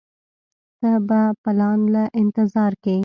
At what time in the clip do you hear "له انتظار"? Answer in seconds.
1.93-2.73